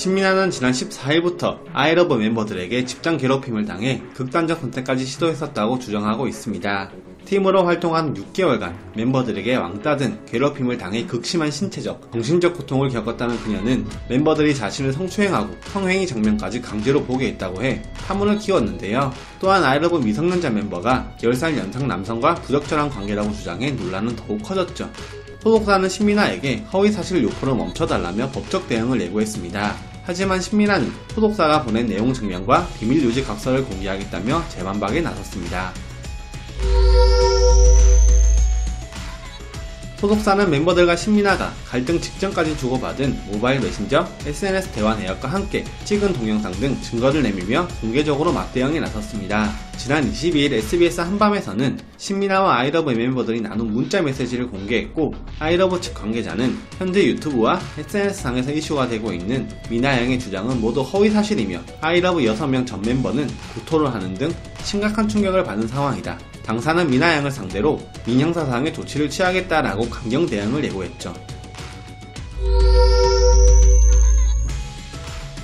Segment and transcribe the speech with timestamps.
[0.00, 6.90] 신민아는 지난 14일부터 아이러브 멤버들에게 직장 괴롭힘을 당해 극단적 선택까지 시도했었다고 주장하고 있습니다.
[7.26, 14.54] 팀으로 활동한 6개월간 멤버들에게 왕따 등 괴롭힘을 당해 극심한 신체적, 정신적 고통을 겪었다는 그녀는 멤버들이
[14.54, 19.12] 자신을 성추행하고 성행위 장면까지 강제로 보게 했다고 해 파문을 키웠는데요.
[19.38, 24.90] 또한 아이러브 미성년자 멤버가 10살 연상 남성과 부적절한 관계라고 주장해 논란은 더욱 커졌죠.
[25.42, 29.89] 소속사는 신민아에게 허위사실 유포를 멈춰달라며 법적 대응을 예고했습니다.
[30.10, 35.72] 하지만 신민아는 소속사가 보낸 내용 증명과 비밀 유지 각서를 공개하겠다며 재반박에 나섰습니다.
[40.00, 46.74] 소속사는 멤버들과 신민아가 갈등 직전까지 주고받은 모바일 메신저, SNS 대화 내역과 함께 찍은 동영상 등
[46.80, 49.52] 증거를 내밀며 공개적으로 맞대응에 나섰습니다.
[49.76, 57.04] 지난 22일 SBS 한밤에서는 신민아와 아이러브 멤버들이 나눈 문자 메시지를 공개했고 아이러브 측 관계자는 현재
[57.04, 63.92] 유튜브와 SNS상에서 이슈가 되고 있는 미나 양의 주장은 모두 허위사실이며 아이러브 6명 전 멤버는 구토를
[63.92, 66.29] 하는 등 심각한 충격을 받은 상황이다.
[66.44, 71.14] 당사는 미나 양을 상대로 민형사상의 조치를 취하겠다라고 강경 대응을 예고했죠.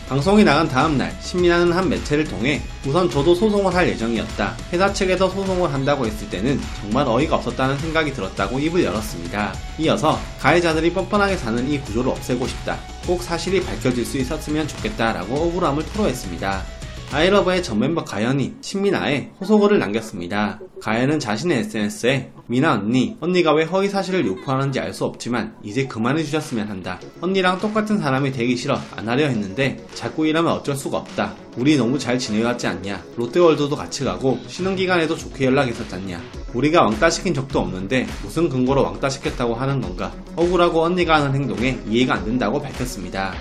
[0.09, 4.57] 방송이 나간 다음날 신민아는 한 매체를 통해 우선 저도 소송을 할 예정이었다.
[4.73, 9.53] 회사 측에서 소송을 한다고 했을 때는 정말 어이가 없었다는 생각이 들었다고 입을 열었습니다.
[9.81, 12.79] 이어서 가해자들이 뻔뻔하게 사는 이 구조를 없애고 싶다.
[13.05, 16.76] 꼭 사실이 밝혀질 수 있었으면 좋겠다라고 억울함을 토로했습니다.
[17.13, 20.61] 아이러브의 전 멤버 가연이 신민아에 호소글을 남겼습니다.
[20.83, 26.23] 가연은 자신의 SNS에 미나 언니, 언니가 왜 허위 사실을 유포하는지 알 수 없지만 이제 그만해
[26.23, 26.99] 주셨으면 한다.
[27.21, 31.35] 언니랑 똑같은 사람이 되기 싫어 안 하려 했는데 자꾸 이러면 어쩔 수가 없다.
[31.57, 33.03] 우리 너무 잘 지내왔지 않냐.
[33.17, 36.21] 롯데월드도 같이 가고 쉬는 기간에도 좋게 연락했었잖냐.
[36.55, 40.13] 우리가 왕따 시킨 적도 없는데 무슨 근거로 왕따 시켰다고 하는 건가.
[40.35, 43.35] 억울하고 언니가 하는 행동에 이해가 안 된다고 밝혔습니다.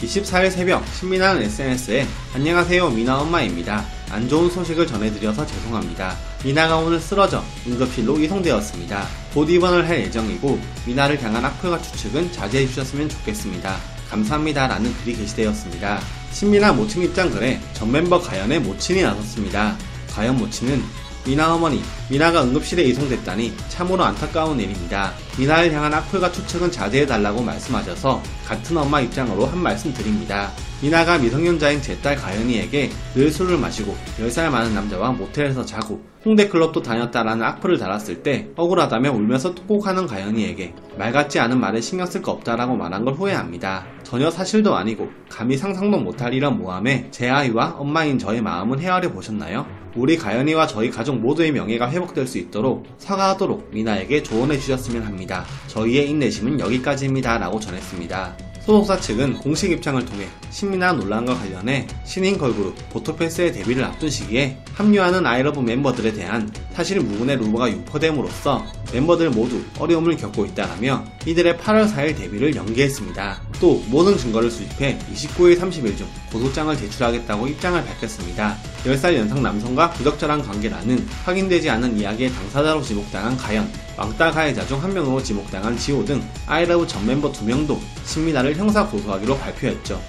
[0.00, 3.84] 24일 새벽 신민아는 SNS에 안녕하세요 미나 엄마입니다.
[4.10, 6.14] 안 좋은 소식을 전해드려서 죄송합니다.
[6.44, 9.06] 미나가 오늘 쓰러져 응급실로 이송되었습니다.
[9.32, 13.76] 곧 입원을 할 예정이고 미나를 향한 악플과 추측은 자제해 주셨으면 좋겠습니다.
[14.10, 16.00] 감사합니다 라는 글이 게시되었습니다.
[16.30, 19.76] 신민아 모친 입장 글에 전 멤버 가연의 모친이 나섰습니다.
[20.10, 20.82] 가연 모친은
[21.24, 25.12] 미나 어머니, 미나가 응급실에 이송됐다니 참으로 안타까운 일입니다.
[25.38, 30.52] 미나를 향한 악플과 추측은 자제해달라고 말씀하셔서 같은 엄마 입장으로 한 말씀 드립니다.
[30.80, 37.44] 미나가 미성년자인 제 딸 가연이에게 늘 술을 마시고 10살 많은 남자와 모텔에서 자고 홍대클럽도 다녔다라는
[37.44, 42.76] 악플을 달았을 때 억울하다며 울면서 톡톡하는 가연이에게 말 같지 않은 말에 신경 쓸 거 없다라고
[42.76, 43.86] 말한 걸 후회합니다.
[44.02, 49.66] 전혀 사실도 아니고 감히 상상도 못할 이런 모함에 제 아이와 엄마인 저의 마음은 헤아려 보셨나요?
[49.96, 55.44] 우리 가연이와 저희 가족 모두의 명예가 회복될 수 있도록 사과하도록 미나에게 조언해 주셨으면 합니다.
[55.68, 57.38] 저희의 인내심은 여기까지입니다.
[57.38, 58.45] 라고 전했습니다.
[58.66, 65.24] 소속사 측은 공식 입장을 통해 신민아 논란과 관련해 신인 걸그룹 보토패스의 데뷔를 앞둔 시기에 합류하는
[65.24, 72.16] 아이러브 멤버들에 대한 사실 무근의 루머가 유포됨으로써 멤버들 모두 어려움을 겪고 있다라며 이들의 8월 4일
[72.16, 73.40] 데뷔를 연기했습니다.
[73.60, 78.56] 또 모든 증거를 수집해 29일 30일 중 고소장을 제출하겠다고 입장을 밝혔습니다.
[78.84, 84.82] 10살 연상 남성과 부적절한 관계라는 확인되지 않은 이야기의 당사자로 지목당한 가연, 왕따 가해 자 중
[84.82, 90.00] 한 명으로 지목당한 지호 등 아이러브 전 멤버 2명도 신민아를 형사 고소하기로 발표했죠.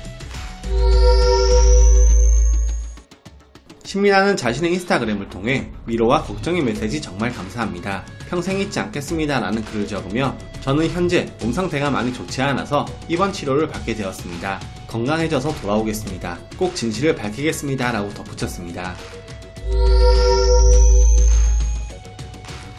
[3.83, 8.03] 신민아는 자신의 인스타그램을 통해 위로와 걱정의 메시지 정말 감사합니다.
[8.29, 9.39] 평생 잊지 않겠습니다.
[9.39, 14.59] 라는 글을 적으며 저는 현재 몸 상태가 많이 좋지 않아서 입원 치료를 받게 되었습니다.
[14.89, 16.37] 건강해져서 돌아오겠습니다.
[16.57, 17.93] 꼭 진실을 밝히겠습니다.
[17.93, 18.93] 라고 덧붙였습니다.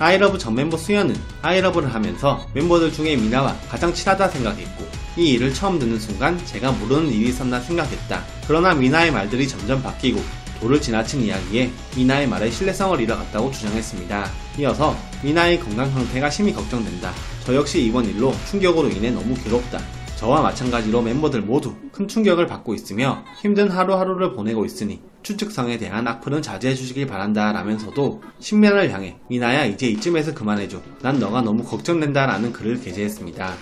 [0.01, 4.87] 아이러브 전 멤버 수연은 아이러브를 하면서 멤버들 중에 미나와 가장 친하다 생각했고
[5.17, 8.23] 이 일을 처음 듣는 순간 제가 모르는 일이 있었나 생각했다.
[8.47, 10.23] 그러나 미나의 말들이 점점 바뀌고
[10.61, 14.31] 도를 지나친 이야기에 미나의 말에 신뢰성을 잃어갔다고 주장했습니다.
[14.61, 17.13] 이어서 미나의 건강 상태가 심히 걱정된다.
[17.45, 19.81] 저 역시 이번 일로 충격으로 인해 너무 괴롭다.
[20.19, 26.43] 저와 마찬가지로 멤버들 모두 큰 충격을 받고 있으며 힘든 하루하루를 보내고 있으니 추측성에 대한 악플은
[26.43, 32.53] 자제해 주시길 바란다 라면서도 신면을 향해 미나야 이제 이쯤에서 그만해줘 난 너가 너무 걱정된다 라는
[32.53, 33.55] 글을 게재했습니다.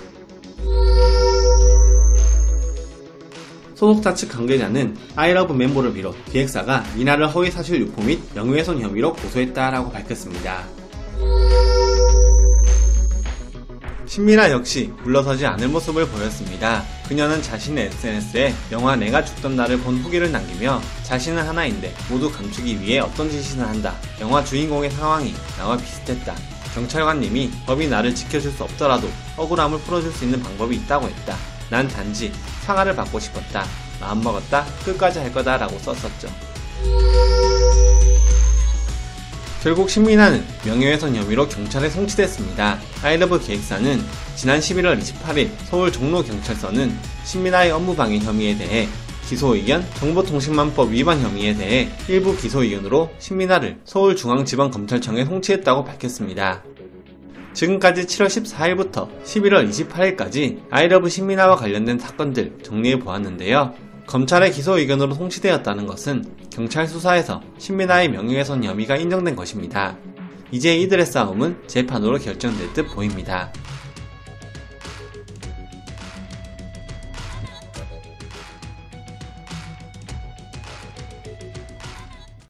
[3.75, 10.65] 소속사 측 관계자는 아이러브 멤버를 비롯 기획사가 미나를 허위사실 유포 및 명예훼손 혐의로 고소했다라고 밝혔습니다.
[14.07, 16.85] 신미라 역시 물러서지 않을 모습을 보였습니다.
[17.09, 23.01] 그녀는 자신의 SNS에 영화 내가 죽던 날을 본 후기를 남기며 자신은 하나인데 모두 감추기 위해
[23.01, 23.95] 어떤 짓이나 한다.
[24.21, 26.35] 영화 주인공의 상황이 나와 비슷했다.
[26.75, 31.37] 경찰관님이 법이 나를 지켜줄 수 없더라도 억울함을 풀어줄 수 있는 방법이 있다고 했다.
[31.69, 32.33] 난 단지
[32.63, 33.67] 사과를 받고 싶었다.
[34.01, 34.65] 마음먹었다.
[34.85, 35.57] 끝까지 할 거다.
[35.57, 36.29] 라고 썼었죠.
[39.67, 42.79] 결국 신민아는 명예훼손 혐의로 경찰에 송치됐습니다.
[43.03, 44.01] 아이러브 기획사는
[44.37, 48.87] 지난 11월 28일 서울 종로경찰서는 신민아의 업무방해 혐의에 대해
[49.29, 56.63] 기소의견, 정보통신망법 위반 혐의에 대해 일부 기소의견으로 신민아를 서울중앙지방검찰청에 송치했다고 밝혔습니다.
[57.53, 63.75] 지금까지 7월 14일부터 11월 28일까지 아이러브 신민아와 관련된 사건들 정리해 보았는데요.
[64.07, 66.25] 검찰의 기소 의견으로 송치되었다는 것은
[66.57, 69.95] 경찰 수사에서 신민아의 명예훼손 혐의가 인정된 것입니다.
[70.51, 73.53] 이제 이들의 싸움은 재판으로 결정될 듯 보입니다.